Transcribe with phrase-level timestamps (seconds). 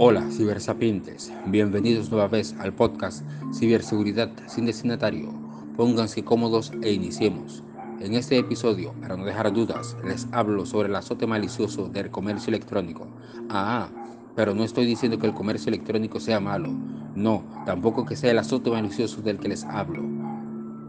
[0.00, 1.32] Hola, cibersapientes.
[1.46, 5.34] Bienvenidos nueva vez al podcast Ciberseguridad sin destinatario.
[5.76, 7.64] Pónganse cómodos e iniciemos.
[7.98, 12.50] En este episodio, para no dejar dudas, les hablo sobre el azote malicioso del comercio
[12.50, 13.08] electrónico.
[13.50, 13.88] Ah,
[14.36, 16.68] pero no estoy diciendo que el comercio electrónico sea malo.
[17.16, 20.04] No, tampoco que sea el azote malicioso del que les hablo.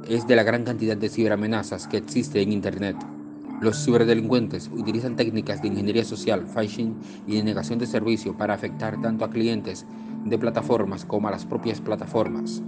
[0.07, 2.95] Es de la gran cantidad de ciberamenazas que existe en Internet.
[3.61, 6.95] Los ciberdelincuentes utilizan técnicas de ingeniería social, phishing
[7.27, 9.85] y de negación de servicio para afectar tanto a clientes
[10.23, 12.61] de plataformas como a las propias plataformas.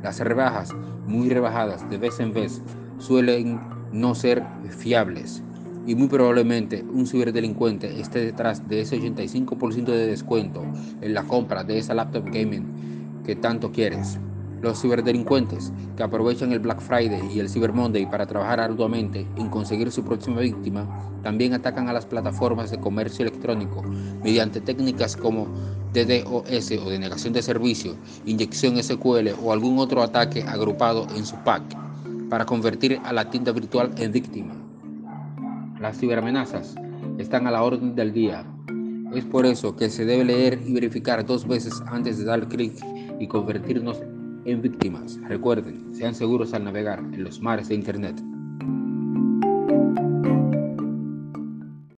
[0.00, 0.72] Las rebajas,
[1.08, 2.62] muy rebajadas de vez en vez,
[2.98, 3.58] suelen
[3.90, 4.44] no ser
[4.78, 5.42] fiables
[5.86, 10.62] y muy probablemente un ciberdelincuente esté detrás de ese 85% de descuento
[11.00, 14.18] en la compra de esa laptop gaming que tanto quieres.
[14.60, 19.48] Los ciberdelincuentes que aprovechan el Black Friday y el Cyber Monday para trabajar arduamente en
[19.50, 20.86] conseguir su próxima víctima,
[21.22, 23.82] también atacan a las plataformas de comercio electrónico
[24.22, 25.46] mediante técnicas como
[25.92, 27.94] DDoS o denegación de servicio,
[28.26, 31.62] inyección SQL o algún otro ataque agrupado en su pack
[32.28, 34.54] para convertir a la tienda virtual en víctima.
[35.80, 36.74] Las ciberamenazas
[37.18, 38.44] están a la orden del día.
[39.14, 42.74] Es por eso que se debe leer y verificar dos veces antes de dar clic
[43.18, 44.17] y convertirnos en
[44.56, 45.20] víctimas.
[45.28, 48.20] Recuerden, sean seguros al navegar en los mares de Internet.